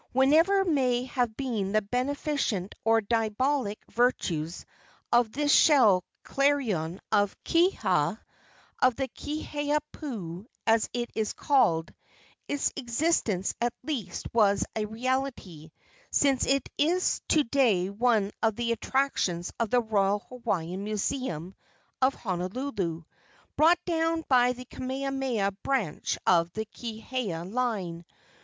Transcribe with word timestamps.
Whatever 0.13 0.65
may 0.65 1.03
have 1.03 1.37
been 1.37 1.73
the 1.73 1.81
beneficent 1.83 2.73
or 2.83 3.01
diabolic 3.01 3.77
virtues 3.91 4.65
of 5.11 5.31
this 5.31 5.51
shell 5.53 6.03
clarion 6.23 6.99
of 7.11 7.37
Kiha 7.43 8.17
of 8.81 8.95
the 8.95 9.07
Kiha 9.09 9.77
pu, 9.91 10.47
as 10.65 10.89
it 10.91 11.11
is 11.13 11.33
called 11.33 11.93
its 12.47 12.73
existence, 12.75 13.53
at 13.61 13.75
least, 13.83 14.25
was 14.33 14.65
a 14.75 14.85
reality, 14.85 15.69
since 16.09 16.47
it 16.47 16.67
is 16.79 17.21
to 17.27 17.43
day 17.43 17.91
one 17.91 18.31
of 18.41 18.55
the 18.55 18.71
attractions 18.71 19.53
of 19.59 19.69
the 19.69 19.81
Royal 19.81 20.25
Hawaiian 20.29 20.83
Museum 20.83 21.53
of 22.01 22.15
Honolulu, 22.15 23.03
brought 23.55 23.85
down 23.85 24.23
by 24.27 24.53
the 24.53 24.65
Kamehameha 24.65 25.51
branch 25.61 26.17
of 26.25 26.51
the 26.53 26.65
Kiha 26.65 27.43
line. 27.53 28.03